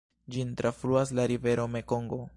[0.35, 2.23] Ĝin trafluas la rivero Mekongo.